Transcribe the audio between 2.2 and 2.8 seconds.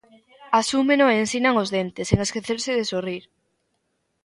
esquecerse